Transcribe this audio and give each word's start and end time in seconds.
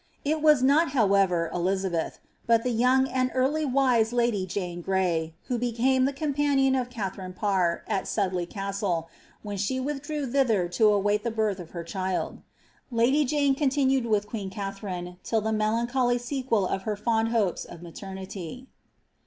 It 0.25 0.41
wm 0.41 0.63
not, 0.63 0.89
however, 0.93 1.51
Elizabeth, 1.53 2.17
but 2.47 2.63
the 2.63 2.71
young, 2.71 3.07
and 3.07 3.29
early 3.35 3.65
wise 3.65 4.11
lady 4.11 4.47
Jane 4.47 4.81
Gny, 4.81 5.33
who 5.43 5.59
became 5.59 6.05
the 6.05 6.11
companion 6.11 6.73
of 6.73 6.89
Katliarine 6.89 7.33
Parr, 7.35 7.83
at 7.87 8.05
Sudlcy 8.05 8.49
Castle, 8.49 9.07
when 9.43 9.57
she 9.57 9.79
withdrew 9.79 10.25
thither 10.25 10.67
to 10.69 10.87
await 10.87 11.23
the 11.23 11.29
birth 11.29 11.59
of 11.59 11.69
her 11.69 11.83
child. 11.83 12.41
Lady 12.89 13.23
Jane 13.25 13.53
con 13.53 13.69
tinued 13.69 14.05
with 14.07 14.25
queen 14.25 14.49
Katharine, 14.49 15.17
till 15.23 15.39
the 15.41 15.53
melancholy 15.53 16.17
sequel 16.17 16.65
of 16.65 16.81
her 16.81 16.95
food 16.95 17.27
hopes 17.27 17.63
of 17.63 17.83
maternity. 17.83 18.65